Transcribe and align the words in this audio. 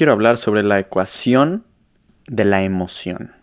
quiero 0.00 0.14
hablar 0.14 0.38
sobre 0.38 0.62
la 0.62 0.78
ecuación 0.78 1.66
de 2.26 2.46
la 2.46 2.62
emoción. 2.62 3.34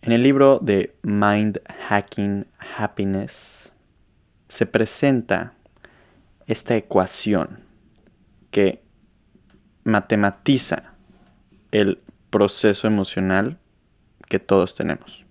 En 0.00 0.12
el 0.12 0.22
libro 0.22 0.60
de 0.62 0.94
Mind 1.02 1.58
Hacking 1.88 2.46
Happiness 2.76 3.72
se 4.48 4.64
presenta 4.64 5.54
esta 6.46 6.76
ecuación 6.76 7.64
que 8.52 8.80
matematiza 9.82 10.92
el 11.72 12.00
proceso 12.30 12.86
emocional 12.86 13.58
que 14.28 14.38
todos 14.38 14.76
tenemos. 14.76 15.26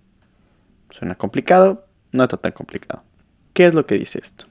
Suena 0.90 1.14
complicado, 1.14 1.86
no 2.12 2.24
está 2.24 2.36
tan 2.36 2.52
complicado. 2.52 3.02
¿Qué 3.54 3.64
es 3.64 3.72
lo 3.72 3.86
que 3.86 3.94
dice 3.94 4.20
esto? 4.22 4.44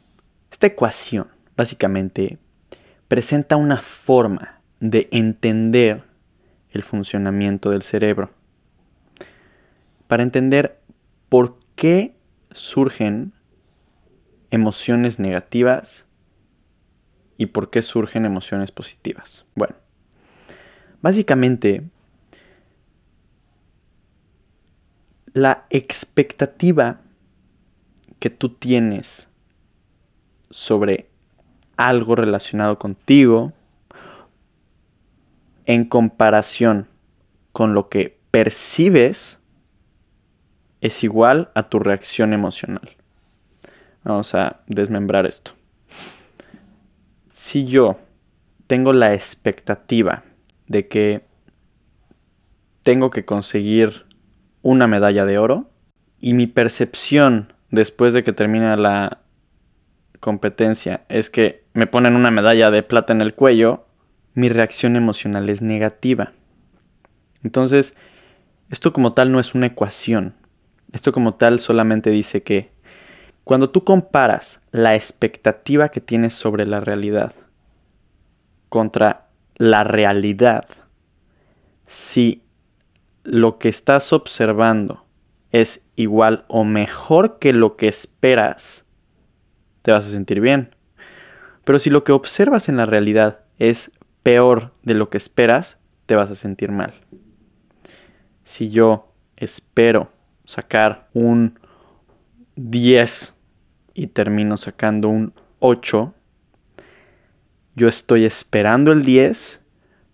Esta 0.50 0.66
ecuación 0.66 1.28
básicamente 1.56 2.40
presenta 3.08 3.56
una 3.56 3.84
forma 3.84 4.62
de 4.80 5.10
entender 5.12 6.07
el 6.78 6.84
funcionamiento 6.84 7.72
del 7.72 7.82
cerebro. 7.82 8.30
Para 10.08 10.24
entender 10.24 10.80
por 11.28 11.58
qué 11.76 12.16
surgen 12.52 13.34
emociones 14.52 15.20
negativas 15.20 16.06
y 17.38 17.48
por 17.48 17.70
qué 17.70 17.82
surgen 17.82 18.26
emociones 18.26 18.72
positivas. 18.72 19.46
Bueno, 19.56 19.76
básicamente 21.02 21.84
la 25.34 25.66
expectativa 25.70 27.02
que 28.20 28.30
tú 28.30 28.50
tienes 28.50 29.28
sobre 30.50 31.10
algo 31.76 32.16
relacionado 32.16 32.80
contigo 32.80 33.54
en 35.68 35.86
comparación 35.86 36.88
con 37.52 37.76
lo 37.76 37.90
que 37.90 38.18
percibes 38.32 39.40
es 40.82 41.04
igual 41.04 41.52
a 41.54 41.70
tu 41.70 41.80
reacción 41.80 42.34
emocional. 42.34 42.90
Vamos 44.04 44.34
a 44.34 44.62
desmembrar 44.68 45.26
esto. 45.26 45.52
Si 47.32 47.66
yo 47.66 48.00
tengo 48.68 48.94
la 48.94 49.14
expectativa 49.14 50.24
de 50.68 50.88
que 50.88 51.22
tengo 52.84 53.10
que 53.10 53.26
conseguir 53.26 54.06
una 54.62 54.88
medalla 54.88 55.26
de 55.26 55.38
oro 55.38 55.70
y 56.20 56.34
mi 56.34 56.48
percepción 56.48 57.54
después 57.70 58.14
de 58.14 58.24
que 58.24 58.32
termina 58.32 58.78
la 58.78 59.20
competencia 60.22 61.02
es 61.10 61.30
que 61.30 61.66
me 61.74 61.88
ponen 61.88 62.16
una 62.16 62.32
medalla 62.32 62.72
de 62.72 62.84
plata 62.84 63.14
en 63.14 63.22
el 63.22 63.34
cuello, 63.34 63.87
mi 64.38 64.50
reacción 64.50 64.96
emocional 64.96 65.50
es 65.50 65.64
negativa. 65.64 66.32
Entonces, 67.42 67.96
esto 68.70 68.94
como 68.94 69.14
tal 69.14 69.32
no 69.32 69.40
es 69.40 69.56
una 69.56 69.66
ecuación. 69.66 70.36
Esto 70.94 71.12
como 71.12 71.34
tal 71.34 71.60
solamente 71.60 72.12
dice 72.12 72.44
que 72.44 72.70
cuando 73.44 73.72
tú 73.72 73.84
comparas 73.84 74.62
la 74.70 74.94
expectativa 74.94 75.90
que 75.90 76.02
tienes 76.02 76.36
sobre 76.36 76.68
la 76.68 76.82
realidad 76.82 77.34
contra 78.70 79.26
la 79.56 79.84
realidad, 79.84 80.68
si 81.88 82.44
lo 83.24 83.58
que 83.58 83.70
estás 83.70 84.14
observando 84.14 85.04
es 85.50 85.84
igual 85.96 86.46
o 86.48 86.64
mejor 86.64 87.40
que 87.40 87.54
lo 87.54 87.76
que 87.76 87.88
esperas, 87.88 88.86
te 89.82 89.92
vas 89.92 90.06
a 90.06 90.12
sentir 90.12 90.42
bien. 90.42 90.76
Pero 91.64 91.80
si 91.80 91.90
lo 91.90 92.04
que 92.04 92.12
observas 92.12 92.70
en 92.70 92.78
la 92.78 92.86
realidad 92.86 93.40
es 93.58 93.92
peor 94.28 94.74
de 94.84 94.94
lo 94.94 95.10
que 95.10 95.16
esperas, 95.16 95.80
te 96.06 96.18
vas 96.18 96.30
a 96.30 96.36
sentir 96.36 96.70
mal. 96.70 96.94
Si 98.44 98.70
yo 98.70 99.14
espero 99.38 100.12
sacar 100.44 101.08
un 101.14 101.58
10 102.58 103.34
y 103.94 104.08
termino 104.08 104.58
sacando 104.58 105.08
un 105.08 105.32
8, 105.60 106.14
yo 107.78 107.88
estoy 107.88 108.26
esperando 108.26 108.92
el 108.92 109.06
10, 109.06 109.62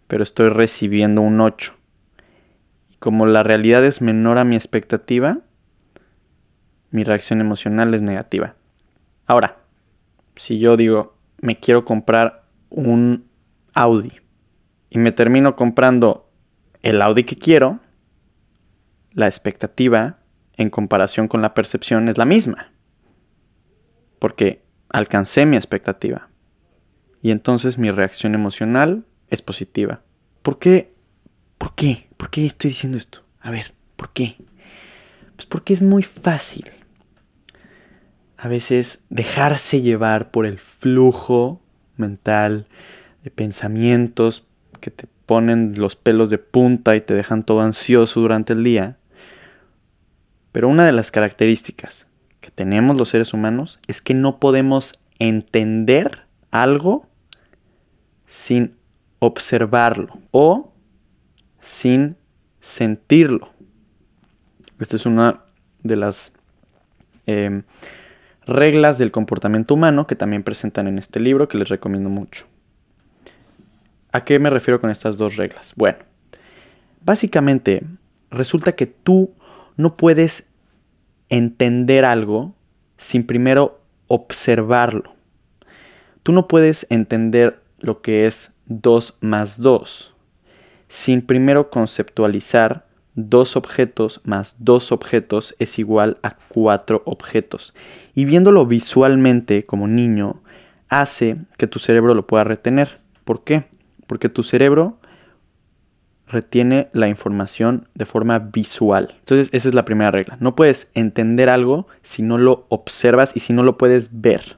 pero 0.07 0.21
estoy 0.21 0.49
recibiendo 0.49 1.21
un 1.21 1.41
8 1.41 1.73
como 2.99 3.25
la 3.25 3.41
realidad 3.41 3.83
es 3.83 3.99
menor 3.99 4.37
a 4.37 4.43
mi 4.43 4.55
expectativa, 4.55 5.39
mi 6.91 7.03
reacción 7.03 7.41
emocional 7.41 7.95
es 7.95 8.03
negativa. 8.03 8.53
Ahora, 9.25 9.57
si 10.35 10.59
yo 10.59 10.77
digo, 10.77 11.17
me 11.41 11.59
quiero 11.59 11.83
comprar 11.83 12.43
un 12.69 13.32
Audi 13.73 14.13
y 14.89 14.99
me 14.99 15.11
termino 15.11 15.55
comprando 15.55 16.29
el 16.81 17.01
Audi 17.01 17.23
que 17.23 17.37
quiero, 17.37 17.79
la 19.11 19.27
expectativa 19.27 20.19
en 20.55 20.69
comparación 20.69 21.27
con 21.27 21.41
la 21.41 21.53
percepción 21.53 22.09
es 22.09 22.17
la 22.17 22.25
misma. 22.25 22.71
Porque 24.19 24.63
alcancé 24.89 25.45
mi 25.45 25.57
expectativa. 25.57 26.29
Y 27.21 27.31
entonces 27.31 27.77
mi 27.77 27.89
reacción 27.89 28.35
emocional 28.35 29.05
es 29.29 29.41
positiva. 29.41 30.01
¿Por 30.41 30.59
qué? 30.59 30.93
¿Por 31.57 31.73
qué? 31.75 32.07
¿Por 32.17 32.29
qué 32.29 32.45
estoy 32.45 32.69
diciendo 32.69 32.97
esto? 32.97 33.23
A 33.39 33.49
ver, 33.49 33.73
¿por 33.95 34.11
qué? 34.11 34.35
Pues 35.35 35.45
porque 35.45 35.73
es 35.73 35.81
muy 35.81 36.03
fácil 36.03 36.69
a 38.43 38.49
veces 38.49 38.99
dejarse 39.09 39.79
llevar 39.79 40.29
por 40.29 40.45
el 40.45 40.59
flujo 40.59 41.61
mental 41.95 42.67
de 43.23 43.31
pensamientos 43.31 44.45
que 44.79 44.91
te 44.91 45.07
ponen 45.25 45.79
los 45.79 45.95
pelos 45.95 46.29
de 46.29 46.37
punta 46.37 46.95
y 46.95 47.01
te 47.01 47.13
dejan 47.13 47.43
todo 47.43 47.61
ansioso 47.61 48.19
durante 48.19 48.53
el 48.53 48.63
día. 48.63 48.97
Pero 50.51 50.69
una 50.69 50.85
de 50.85 50.91
las 50.91 51.09
características 51.09 52.05
que 52.41 52.51
tenemos 52.51 52.97
los 52.97 53.09
seres 53.09 53.33
humanos 53.33 53.79
es 53.87 54.01
que 54.01 54.13
no 54.13 54.39
podemos 54.39 54.99
entender 55.19 56.23
algo 56.51 57.07
sin 58.27 58.75
observarlo 59.19 60.19
o 60.31 60.73
sin 61.59 62.17
sentirlo. 62.59 63.49
Esta 64.79 64.97
es 64.97 65.05
una 65.05 65.43
de 65.81 65.95
las 65.95 66.33
em, 67.25 67.63
reglas 68.45 68.97
del 68.97 69.11
comportamiento 69.11 69.73
humano 69.75 70.07
que 70.07 70.15
también 70.15 70.43
presentan 70.43 70.87
en 70.87 70.99
este 70.99 71.19
libro 71.21 71.47
que 71.47 71.57
les 71.57 71.69
recomiendo 71.69 72.09
mucho. 72.09 72.47
¿A 74.13 74.23
qué 74.23 74.39
me 74.39 74.49
refiero 74.49 74.79
con 74.79 74.89
estas 74.89 75.17
dos 75.17 75.35
reglas? 75.35 75.73
Bueno, 75.75 75.97
básicamente 77.03 77.83
resulta 78.31 78.71
que 78.71 78.85
tú 78.85 79.33
no 79.75 79.97
puedes 79.97 80.49
entender 81.27 82.05
algo 82.05 82.55
sin 82.97 83.25
primero 83.25 83.81
observarlo. 84.07 85.15
Tú 86.23 86.31
no 86.31 86.47
puedes 86.47 86.87
entender 86.89 87.61
lo 87.79 88.01
que 88.01 88.27
es 88.27 88.55
2 88.67 89.17
más 89.19 89.59
2 89.59 90.13
sin 90.93 91.23
primero 91.23 91.71
conceptualizar 91.71 92.85
dos 93.15 93.55
objetos 93.55 94.21
más 94.25 94.55
dos 94.59 94.91
objetos 94.91 95.55
es 95.57 95.79
igual 95.79 96.19
a 96.21 96.35
cuatro 96.49 97.01
objetos. 97.07 97.73
Y 98.13 98.25
viéndolo 98.25 98.67
visualmente 98.67 99.65
como 99.65 99.87
niño, 99.87 100.43
hace 100.89 101.37
que 101.57 101.65
tu 101.65 101.79
cerebro 101.79 102.13
lo 102.13 102.27
pueda 102.27 102.43
retener. 102.43 102.99
¿Por 103.23 103.43
qué? 103.43 103.63
Porque 104.07 104.29
tu 104.29 104.43
cerebro 104.43 104.99
retiene 106.27 106.89
la 106.93 107.07
información 107.07 107.87
de 107.93 108.05
forma 108.05 108.39
visual. 108.39 109.15
Entonces, 109.19 109.49
esa 109.51 109.69
es 109.69 109.75
la 109.75 109.85
primera 109.85 110.11
regla. 110.11 110.37
No 110.39 110.55
puedes 110.55 110.91
entender 110.93 111.49
algo 111.49 111.87
si 112.01 112.21
no 112.23 112.37
lo 112.37 112.65
observas 112.69 113.35
y 113.35 113.39
si 113.39 113.53
no 113.53 113.63
lo 113.63 113.77
puedes 113.77 114.21
ver. 114.21 114.57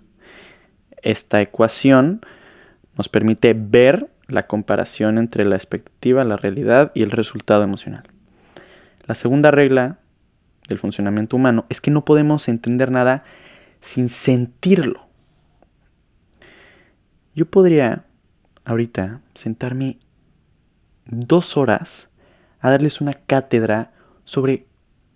Esta 1.01 1.41
ecuación 1.41 2.21
nos 2.97 3.09
permite 3.09 3.53
ver 3.55 4.09
la 4.27 4.47
comparación 4.47 5.17
entre 5.17 5.45
la 5.45 5.55
expectativa, 5.55 6.23
la 6.23 6.37
realidad 6.37 6.91
y 6.95 7.03
el 7.03 7.11
resultado 7.11 7.63
emocional. 7.63 8.03
La 9.05 9.13
segunda 9.13 9.51
regla 9.51 9.99
del 10.67 10.79
funcionamiento 10.79 11.35
humano 11.35 11.65
es 11.69 11.79
que 11.79 11.91
no 11.91 12.05
podemos 12.05 12.47
entender 12.47 12.89
nada 12.89 13.23
sin 13.81 14.09
sentirlo. 14.09 15.05
Yo 17.35 17.45
podría 17.45 18.04
ahorita 18.65 19.21
sentarme 19.33 19.97
dos 21.05 21.57
horas 21.57 22.09
a 22.59 22.69
darles 22.69 23.01
una 23.01 23.13
cátedra 23.13 23.91
sobre 24.23 24.65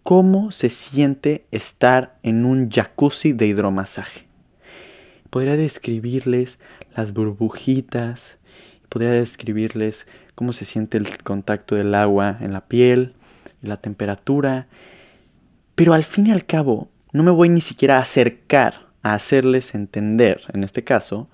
cómo 0.04 0.52
se 0.52 0.70
siente 0.70 1.46
estar 1.52 2.18
en 2.24 2.46
un 2.46 2.70
jacuzzi 2.70 3.34
de 3.34 3.48
hidromasaje. 3.48 4.26
Podría 5.30 5.58
describirles 5.58 6.60
las 6.96 7.14
burbujitas, 7.14 8.38
podría 8.88 9.12
describirles 9.12 10.08
cómo 10.36 10.54
se 10.54 10.66
siente 10.66 10.98
el 10.98 11.22
contacto 11.24 11.76
del 11.76 11.94
agua 11.94 12.38
en 12.40 12.54
la 12.54 12.62
piel 12.62 13.14
la 13.62 13.78
temperatura, 13.78 14.68
pero 15.76 15.94
al 15.94 16.04
fin 16.04 16.28
y 16.28 16.32
al 16.32 16.46
cabo 16.46 16.90
no 17.12 17.24
me 17.24 17.32
voy 17.32 17.50
ni 17.50 17.62
siquiera 17.62 17.98
a 17.98 18.02
acercar 18.02 18.88
a 19.02 19.14
hacerles 19.14 19.76
entender, 19.76 20.42
en 20.54 20.64
este 20.64 20.84
caso, 20.84 21.30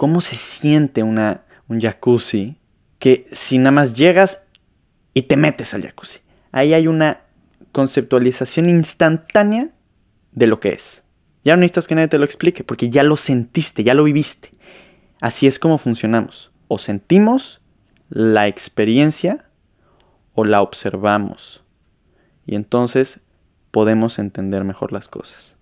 cómo 0.00 0.22
se 0.22 0.34
siente 0.36 1.02
una, 1.02 1.42
un 1.68 1.78
jacuzzi 1.78 2.56
que 2.98 3.26
si 3.32 3.58
nada 3.58 3.72
más 3.72 3.92
llegas 3.92 4.46
y 5.12 5.24
te 5.24 5.36
metes 5.36 5.74
al 5.74 5.82
jacuzzi. 5.82 6.20
Ahí 6.52 6.72
hay 6.72 6.86
una 6.86 7.20
conceptualización 7.72 8.70
instantánea 8.70 9.68
de 10.32 10.46
lo 10.46 10.58
que 10.58 10.70
es. 10.70 11.02
Ya 11.44 11.54
no 11.54 11.60
necesitas 11.60 11.86
que 11.86 11.96
nadie 11.96 12.08
te 12.08 12.16
lo 12.16 12.24
explique, 12.24 12.64
porque 12.64 12.88
ya 12.88 13.02
lo 13.02 13.18
sentiste, 13.18 13.84
ya 13.84 13.92
lo 13.92 14.04
viviste. 14.04 14.54
Así 15.20 15.46
es 15.46 15.58
como 15.58 15.76
funcionamos. 15.76 16.50
O 16.68 16.78
sentimos 16.78 17.60
la 18.08 18.48
experiencia 18.48 19.50
o 20.32 20.46
la 20.46 20.62
observamos. 20.62 21.62
Y 22.46 22.54
entonces 22.54 23.20
podemos 23.70 24.18
entender 24.18 24.64
mejor 24.64 24.92
las 24.92 25.08
cosas. 25.08 25.58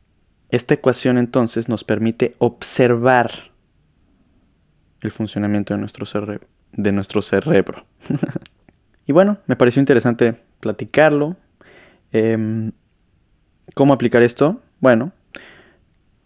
Esta 0.48 0.74
ecuación 0.74 1.18
entonces 1.18 1.68
nos 1.68 1.82
permite 1.82 2.36
observar 2.38 3.50
el 5.00 5.10
funcionamiento 5.10 5.74
de 5.74 5.80
nuestro, 5.80 6.06
cerebro. 6.06 6.46
De 6.72 6.92
nuestro 6.92 7.22
cerebro. 7.22 7.84
y 9.06 9.12
bueno, 9.12 9.38
me 9.46 9.56
pareció 9.56 9.80
interesante 9.80 10.34
platicarlo. 10.60 11.36
Em, 12.12 12.72
¿Cómo 13.74 13.92
aplicar 13.92 14.22
esto? 14.22 14.60
Bueno, 14.80 15.12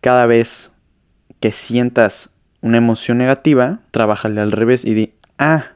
cada 0.00 0.26
vez 0.26 0.70
que 1.40 1.52
sientas 1.52 2.30
una 2.60 2.78
emoción 2.78 3.18
negativa, 3.18 3.80
trabájale 3.90 4.40
al 4.40 4.52
revés 4.52 4.84
y 4.84 4.94
di, 4.94 5.14
ah, 5.38 5.72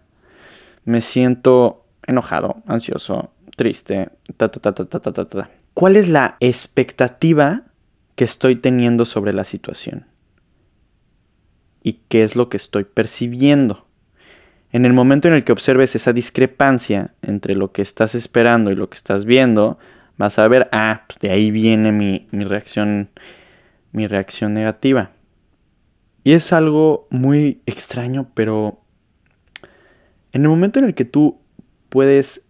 me 0.85 1.01
siento 1.01 1.85
enojado, 2.07 2.63
ansioso, 2.67 3.33
triste, 3.57 4.11
ta 4.37 4.49
ta 4.51 4.61
ta 4.61 4.73
ta 4.73 5.01
ta 5.01 5.13
ta 5.13 5.25
ta. 5.25 5.51
¿Cuál 5.75 5.97
es 5.97 6.09
la 6.09 6.37
expectativa 6.41 7.63
que 8.15 8.25
estoy 8.25 8.57
teniendo 8.57 9.05
sobre 9.05 9.33
la 9.33 9.45
situación? 9.45 10.07
¿Y 11.87 12.01
qué 12.09 12.25
es 12.25 12.35
lo 12.35 12.49
que 12.49 12.57
estoy 12.57 12.83
percibiendo? 12.83 13.87
En 14.73 14.85
el 14.87 14.93
momento 14.93 15.29
en 15.29 15.35
el 15.35 15.45
que 15.45 15.53
observes 15.53 15.95
esa 15.95 16.13
discrepancia 16.13 17.15
entre 17.23 17.55
lo 17.55 17.71
que 17.71 17.81
estás 17.81 18.17
esperando 18.17 18.73
y 18.73 18.75
lo 18.75 18.91
que 18.91 18.97
estás 18.97 19.25
viendo, 19.25 19.79
vas 20.17 20.41
a 20.41 20.49
ver, 20.49 20.69
ah, 20.73 21.05
pues 21.07 21.21
de 21.21 21.31
ahí 21.31 21.53
viene 21.53 21.93
mi, 21.93 22.27
mi 22.33 22.43
reacción, 22.43 23.11
mi 23.93 24.09
reacción 24.09 24.53
negativa. 24.53 25.13
Y 26.25 26.33
es 26.33 26.53
algo 26.53 27.07
muy 27.11 27.63
extraño, 27.67 28.33
pero 28.35 28.81
en 30.33 30.43
el 30.43 30.49
momento 30.49 30.81
en 30.81 30.87
el 30.87 30.95
que 30.97 31.05
tú 31.05 31.39
puedes 31.89 32.45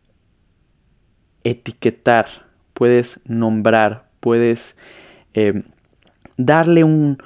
etiquetar, 1.44 2.26
puedes 2.72 3.20
nombrar, 3.26 4.08
puedes 4.20 4.78
eh, 5.34 5.62
darle 6.38 6.84
un, 6.84 7.18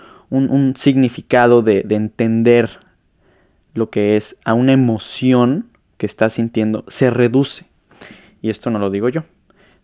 significado 0.77 1.63
de, 1.63 1.83
de 1.83 1.97
entender 1.97 2.71
lo 3.75 3.91
que 3.91 4.17
es 4.17 4.37
a 4.45 4.55
una 4.55 4.73
emoción 4.73 5.71
que 5.97 6.07
estás 6.07 6.35
sintiendo, 6.35 6.85
se 6.89 7.11
reduce. 7.11 7.67
Y 8.43 8.51
esto 8.51 8.71
no 8.71 8.79
lo 8.79 8.91
digo 8.91 9.09
yo. 9.09 9.23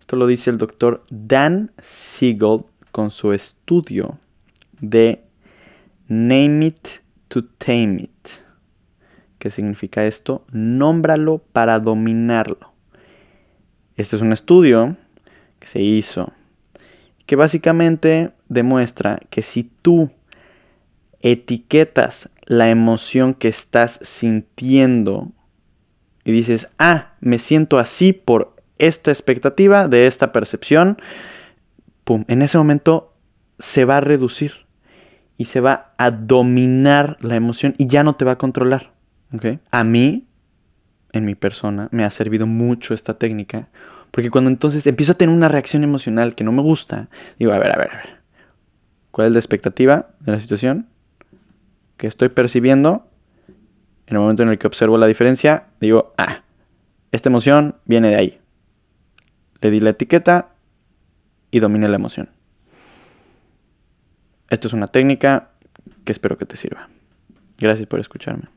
Esto 0.01 0.17
lo 0.17 0.27
dice 0.27 0.51
el 0.51 0.59
doctor 0.59 1.05
Dan 1.11 1.73
Siegel 1.79 2.65
con 2.93 3.11
su 3.11 3.33
estudio 3.33 4.19
de 4.81 5.23
Name 6.09 6.67
It 6.67 6.89
to 7.29 7.45
Tame 7.45 8.05
It. 8.05 8.29
¿Qué 9.39 9.51
significa 9.51 10.07
esto? 10.07 10.45
Nómbralo 10.53 11.39
para 11.39 11.79
dominarlo. 11.79 12.73
Este 13.97 14.17
es 14.17 14.23
un 14.23 14.33
estudio 14.33 14.97
que 15.59 15.67
se 15.67 15.83
hizo 15.83 16.33
que 17.27 17.37
básicamente 17.37 18.31
demuestra 18.49 19.19
que 19.31 19.43
si 19.43 19.65
tú 19.65 20.11
etiquetas 21.21 22.31
la 22.45 22.71
emoción 22.71 23.35
que 23.35 23.49
estás 23.49 23.99
sintiendo 24.03 25.33
y 26.25 26.33
dices, 26.33 26.69
ah, 26.79 27.15
me 27.21 27.39
siento 27.39 27.79
así 27.79 28.13
por 28.13 28.57
esta 28.79 29.11
expectativa 29.11 29.89
de 29.89 30.07
esta 30.07 30.33
percepción, 30.33 30.99
pum, 32.05 32.25
en 32.29 32.43
ese 32.43 32.59
momento 32.59 33.15
se 33.59 33.85
va 33.85 33.99
a 33.99 34.01
reducir 34.01 34.67
y 35.39 35.47
se 35.47 35.61
va 35.61 35.95
a 35.99 36.11
dominar 36.11 37.17
la 37.21 37.37
emoción 37.37 37.75
y 37.79 37.87
ya 37.87 38.03
no 38.03 38.17
te 38.17 38.25
va 38.25 38.33
a 38.33 38.39
controlar. 38.39 38.93
A 39.71 39.85
mí, 39.85 40.27
en 41.12 41.25
mi 41.25 41.35
persona, 41.35 41.89
me 41.91 42.05
ha 42.05 42.11
servido 42.11 42.47
mucho 42.47 42.95
esta 42.95 43.15
técnica 43.15 43.69
porque 44.11 44.31
cuando 44.31 44.51
entonces 44.51 44.87
empiezo 44.87 45.12
a 45.12 45.17
tener 45.17 45.35
una 45.35 45.49
reacción 45.49 45.85
emocional 45.85 46.35
que 46.35 46.43
no 46.43 46.51
me 46.51 46.62
gusta, 46.62 47.09
digo, 47.39 47.53
a 47.53 47.59
ver, 47.59 47.73
a 47.73 47.77
ver, 47.77 47.91
a 47.93 47.97
ver. 47.97 48.17
¿Cuál 49.11 49.29
es 49.29 49.33
la 49.35 49.39
expectativa 49.39 50.09
de 50.21 50.33
la 50.33 50.41
situación? 50.41 50.87
Que 51.97 52.07
estoy 52.07 52.29
percibiendo? 52.29 53.07
En 54.07 54.17
el 54.17 54.21
momento 54.21 54.43
en 54.43 54.51
el 54.51 54.59
que 54.59 54.67
observo 54.67 54.99
la 54.99 55.07
diferencia, 55.07 55.67
digo, 55.81 56.15
ah, 56.17 56.43
esta 57.13 57.29
emoción 57.29 57.77
viene 57.85 58.11
de 58.11 58.17
ahí. 58.17 58.41
Le 59.61 59.71
di 59.71 59.81
la 59.81 59.91
etiqueta 59.91 60.51
y 61.51 61.61
dominé 61.61 61.89
la 61.89 61.97
emoción. 61.97 62.29
Esto 64.49 64.69
es 64.69 64.75
una 64.75 64.87
técnica 64.87 65.51
que 66.05 66.13
espero 66.13 66.39
que 66.39 66.47
te 66.47 66.57
sirva. 66.57 66.89
Gracias 67.59 67.89
por 67.89 67.99
escucharme. 67.99 68.49